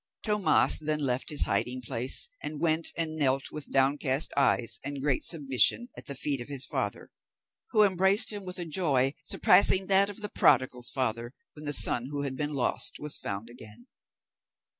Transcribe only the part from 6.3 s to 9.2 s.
of his father, who embraced him with a joy